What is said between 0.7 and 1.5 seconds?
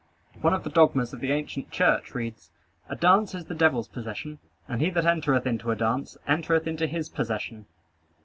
dogmas of the